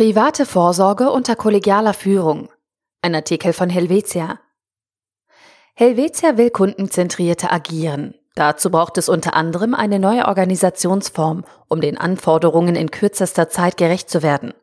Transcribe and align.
Private 0.00 0.46
Vorsorge 0.46 1.10
unter 1.10 1.36
kollegialer 1.36 1.92
Führung. 1.92 2.48
Ein 3.02 3.14
Artikel 3.14 3.52
von 3.52 3.68
Helvetia. 3.68 4.40
Helvetia 5.74 6.38
will 6.38 6.48
kundenzentrierter 6.48 7.52
agieren. 7.52 8.14
Dazu 8.34 8.70
braucht 8.70 8.96
es 8.96 9.10
unter 9.10 9.34
anderem 9.34 9.74
eine 9.74 9.98
neue 9.98 10.24
Organisationsform, 10.24 11.44
um 11.68 11.82
den 11.82 11.98
Anforderungen 11.98 12.76
in 12.76 12.90
kürzester 12.90 13.50
Zeit 13.50 13.76
gerecht 13.76 14.08
zu 14.08 14.22
werden. 14.22 14.54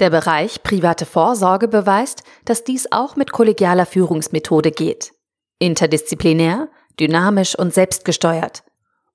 Der 0.00 0.10
Bereich 0.10 0.62
private 0.62 1.06
Vorsorge 1.06 1.66
beweist, 1.66 2.22
dass 2.44 2.62
dies 2.62 2.92
auch 2.92 3.16
mit 3.16 3.32
kollegialer 3.32 3.86
Führungsmethode 3.86 4.70
geht. 4.70 5.14
Interdisziplinär, 5.60 6.68
dynamisch 7.00 7.58
und 7.58 7.72
selbstgesteuert. 7.72 8.64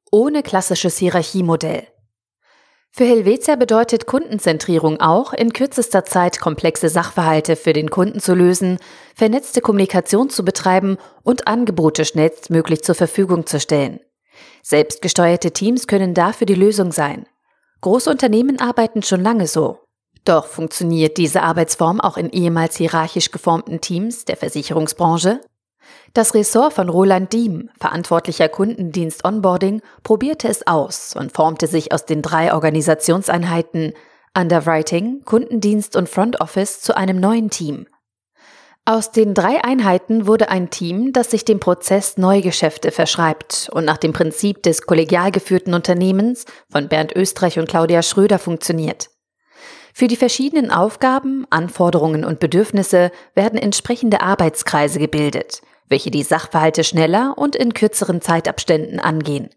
Ohne 0.09 0.41
klassisches 0.41 0.97
Hierarchiemodell. 0.97 1.86
Für 2.91 3.05
Helvetia 3.05 3.55
bedeutet 3.55 4.07
Kundenzentrierung 4.07 4.99
auch, 4.99 5.31
in 5.31 5.53
kürzester 5.53 6.05
Zeit 6.05 6.39
komplexe 6.39 6.89
Sachverhalte 6.89 7.55
für 7.55 7.71
den 7.71 7.89
Kunden 7.89 8.20
zu 8.20 8.34
lösen, 8.34 8.77
vernetzte 9.16 9.61
Kommunikation 9.61 10.30
zu 10.30 10.43
betreiben 10.43 10.97
und 11.23 11.47
Angebote 11.47 12.03
schnellstmöglich 12.03 12.83
zur 12.83 12.95
Verfügung 12.95 13.45
zu 13.45 13.59
stellen. 13.59 13.99
Selbstgesteuerte 14.63 15.52
Teams 15.52 15.88
können 15.88 16.13
dafür 16.13 16.45
die 16.45 16.55
Lösung 16.55 16.91
sein. 16.91 17.25
Großunternehmen 17.81 18.59
arbeiten 18.59 19.03
schon 19.03 19.21
lange 19.21 19.47
so. 19.47 19.80
Doch 20.25 20.47
funktioniert 20.47 21.17
diese 21.17 21.44
Arbeitsform 21.44 22.02
auch 22.02 22.17
in 22.17 22.30
ehemals 22.30 22.75
hierarchisch 22.75 23.31
geformten 23.31 23.80
Teams 23.81 24.25
der 24.25 24.35
Versicherungsbranche? 24.35 25.39
Das 26.13 26.34
Ressort 26.34 26.73
von 26.73 26.89
Roland 26.89 27.31
Diem, 27.34 27.70
verantwortlicher 27.79 28.49
Kundendienst 28.49 29.23
Onboarding, 29.23 29.81
probierte 30.03 30.47
es 30.47 30.66
aus 30.66 31.16
und 31.16 31.31
formte 31.31 31.67
sich 31.67 31.93
aus 31.93 32.05
den 32.05 32.21
drei 32.21 32.53
Organisationseinheiten 32.53 33.94
Underwriting, 34.35 35.23
Kundendienst 35.25 35.95
und 35.95 36.09
Front 36.09 36.41
Office 36.41 36.81
zu 36.81 36.95
einem 36.95 37.20
neuen 37.20 37.49
Team. 37.49 37.88
Aus 38.85 39.11
den 39.11 39.36
drei 39.36 39.64
Einheiten 39.64 40.25
wurde 40.25 40.49
ein 40.49 40.72
Team, 40.72 41.14
das 41.14 41.30
sich 41.30 41.45
dem 41.45 41.59
Prozess 41.59 42.17
Neugeschäfte 42.17 42.92
verschreibt 42.92 43.69
und 43.71 43.86
nach 43.86 43.97
dem 43.97 44.14
Prinzip 44.14 44.64
des 44.64 44.81
kollegial 44.83 45.31
geführten 45.31 45.75
Unternehmens 45.75 46.45
von 46.71 46.88
Bernd 46.88 47.16
Österreich 47.16 47.59
und 47.59 47.69
Claudia 47.69 48.02
Schröder 48.02 48.39
funktioniert. 48.39 49.11
Für 49.94 50.08
die 50.08 50.16
verschiedenen 50.16 50.71
Aufgaben, 50.71 51.45
Anforderungen 51.49 52.23
und 52.25 52.39
Bedürfnisse 52.39 53.11
werden 53.36 53.59
entsprechende 53.59 54.21
Arbeitskreise 54.21 54.97
gebildet, 54.97 55.61
welche 55.90 56.12
die 56.12 56.23
Sachverhalte 56.23 56.84
schneller 56.84 57.34
und 57.38 57.56
in 57.56 57.73
kürzeren 57.73 58.22
Zeitabständen 58.22 59.00
angehen. 59.00 59.50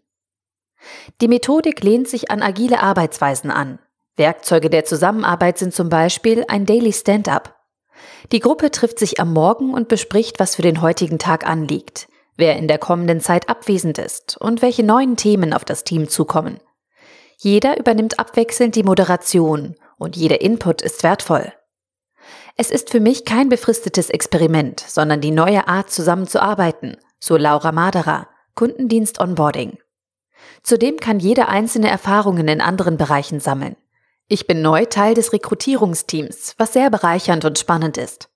Die 1.21 1.27
Methodik 1.27 1.83
lehnt 1.83 2.09
sich 2.09 2.29
an 2.29 2.41
agile 2.41 2.81
Arbeitsweisen 2.81 3.51
an. 3.51 3.79
Werkzeuge 4.15 4.69
der 4.69 4.85
Zusammenarbeit 4.85 5.57
sind 5.57 5.73
zum 5.73 5.89
Beispiel 5.89 6.43
ein 6.47 6.65
Daily 6.65 6.91
Stand-up. 6.91 7.55
Die 8.31 8.39
Gruppe 8.39 8.71
trifft 8.71 8.99
sich 8.99 9.19
am 9.19 9.33
Morgen 9.33 9.73
und 9.73 9.87
bespricht, 9.87 10.39
was 10.39 10.55
für 10.55 10.61
den 10.61 10.81
heutigen 10.81 11.19
Tag 11.19 11.47
anliegt, 11.47 12.07
wer 12.35 12.57
in 12.57 12.67
der 12.67 12.77
kommenden 12.77 13.21
Zeit 13.21 13.49
abwesend 13.49 13.97
ist 13.97 14.37
und 14.37 14.61
welche 14.61 14.83
neuen 14.83 15.15
Themen 15.15 15.53
auf 15.53 15.65
das 15.65 15.83
Team 15.83 16.09
zukommen. 16.09 16.59
Jeder 17.37 17.77
übernimmt 17.77 18.19
abwechselnd 18.19 18.75
die 18.75 18.83
Moderation 18.83 19.75
und 19.97 20.15
jeder 20.15 20.41
Input 20.41 20.81
ist 20.81 21.03
wertvoll. 21.03 21.53
Es 22.55 22.69
ist 22.69 22.91
für 22.91 22.99
mich 22.99 23.25
kein 23.25 23.49
befristetes 23.49 24.09
Experiment, 24.09 24.79
sondern 24.79 25.21
die 25.21 25.31
neue 25.31 25.67
Art 25.67 25.89
zusammenzuarbeiten, 25.89 26.97
so 27.19 27.35
Laura 27.35 27.71
Maderer, 27.71 28.27
Kundendienst 28.53 29.19
Onboarding. 29.19 29.79
Zudem 30.61 30.97
kann 30.97 31.19
jeder 31.19 31.49
einzelne 31.49 31.89
Erfahrungen 31.89 32.47
in 32.47 32.61
anderen 32.61 32.97
Bereichen 32.97 33.39
sammeln. 33.39 33.75
Ich 34.27 34.45
bin 34.45 34.61
neu 34.61 34.85
Teil 34.85 35.15
des 35.15 35.33
Rekrutierungsteams, 35.33 36.55
was 36.57 36.73
sehr 36.73 36.89
bereichernd 36.89 37.43
und 37.43 37.57
spannend 37.57 37.97
ist. 37.97 38.29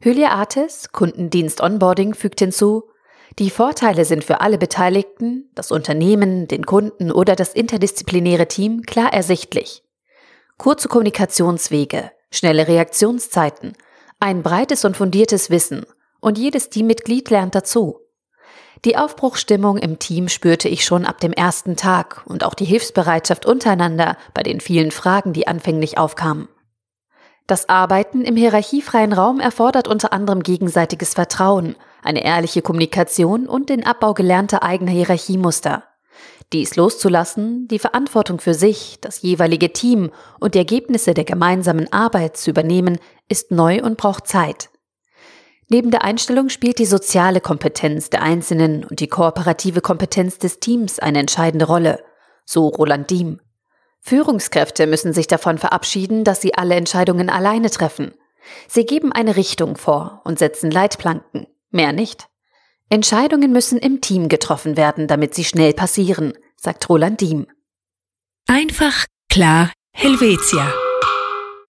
Hylia 0.00 0.30
Artis, 0.30 0.92
Kundendienst 0.92 1.60
Onboarding, 1.60 2.14
fügt 2.14 2.38
hinzu, 2.38 2.84
die 3.38 3.50
Vorteile 3.50 4.04
sind 4.04 4.24
für 4.24 4.40
alle 4.40 4.58
Beteiligten, 4.58 5.50
das 5.54 5.70
Unternehmen, 5.72 6.48
den 6.48 6.64
Kunden 6.64 7.10
oder 7.10 7.36
das 7.36 7.52
interdisziplinäre 7.52 8.46
Team 8.46 8.82
klar 8.82 9.12
ersichtlich. 9.12 9.82
Kurze 10.56 10.88
Kommunikationswege, 10.88 12.10
schnelle 12.30 12.68
Reaktionszeiten, 12.68 13.74
ein 14.20 14.42
breites 14.42 14.84
und 14.84 14.96
fundiertes 14.96 15.50
Wissen 15.50 15.86
und 16.20 16.38
jedes 16.38 16.70
Teammitglied 16.70 17.30
lernt 17.30 17.54
dazu. 17.54 18.00
Die 18.84 18.96
Aufbruchstimmung 18.96 19.76
im 19.78 19.98
Team 19.98 20.28
spürte 20.28 20.68
ich 20.68 20.84
schon 20.84 21.04
ab 21.04 21.18
dem 21.20 21.32
ersten 21.32 21.76
Tag 21.76 22.22
und 22.26 22.44
auch 22.44 22.54
die 22.54 22.64
Hilfsbereitschaft 22.64 23.44
untereinander 23.44 24.16
bei 24.34 24.42
den 24.42 24.60
vielen 24.60 24.90
Fragen, 24.90 25.32
die 25.32 25.48
anfänglich 25.48 25.98
aufkamen. 25.98 26.48
Das 27.48 27.68
Arbeiten 27.68 28.22
im 28.22 28.36
hierarchiefreien 28.36 29.12
Raum 29.12 29.40
erfordert 29.40 29.88
unter 29.88 30.12
anderem 30.12 30.42
gegenseitiges 30.42 31.14
Vertrauen, 31.14 31.76
eine 32.02 32.22
ehrliche 32.22 32.62
Kommunikation 32.62 33.48
und 33.48 33.70
den 33.70 33.86
Abbau 33.86 34.14
gelernter 34.14 34.62
eigener 34.62 34.92
Hierarchiemuster. 34.92 35.87
Dies 36.52 36.76
loszulassen, 36.76 37.68
die 37.68 37.78
Verantwortung 37.78 38.40
für 38.40 38.54
sich, 38.54 38.98
das 39.02 39.20
jeweilige 39.20 39.72
Team 39.72 40.10
und 40.40 40.54
die 40.54 40.58
Ergebnisse 40.58 41.12
der 41.12 41.24
gemeinsamen 41.24 41.92
Arbeit 41.92 42.38
zu 42.38 42.50
übernehmen, 42.50 42.98
ist 43.28 43.50
neu 43.50 43.82
und 43.82 43.98
braucht 43.98 44.26
Zeit. 44.26 44.70
Neben 45.68 45.90
der 45.90 46.02
Einstellung 46.02 46.48
spielt 46.48 46.78
die 46.78 46.86
soziale 46.86 47.42
Kompetenz 47.42 48.08
der 48.08 48.22
Einzelnen 48.22 48.84
und 48.84 49.00
die 49.00 49.08
kooperative 49.08 49.82
Kompetenz 49.82 50.38
des 50.38 50.60
Teams 50.60 50.98
eine 50.98 51.18
entscheidende 51.18 51.66
Rolle, 51.66 52.02
so 52.46 52.68
Roland 52.68 53.10
Diem. 53.10 53.40
Führungskräfte 54.00 54.86
müssen 54.86 55.12
sich 55.12 55.26
davon 55.26 55.58
verabschieden, 55.58 56.24
dass 56.24 56.40
sie 56.40 56.54
alle 56.54 56.76
Entscheidungen 56.76 57.28
alleine 57.28 57.68
treffen. 57.68 58.14
Sie 58.66 58.86
geben 58.86 59.12
eine 59.12 59.36
Richtung 59.36 59.76
vor 59.76 60.22
und 60.24 60.38
setzen 60.38 60.70
Leitplanken, 60.70 61.46
mehr 61.70 61.92
nicht. 61.92 62.28
Entscheidungen 62.90 63.52
müssen 63.52 63.78
im 63.78 64.00
Team 64.00 64.28
getroffen 64.28 64.76
werden, 64.76 65.06
damit 65.06 65.34
sie 65.34 65.44
schnell 65.44 65.74
passieren, 65.74 66.32
sagt 66.56 66.88
Roland 66.88 67.20
Diem. 67.20 67.46
Einfach, 68.46 69.06
klar, 69.28 69.72
Helvetia. 69.92 70.72